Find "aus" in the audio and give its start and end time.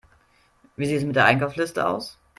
1.87-2.17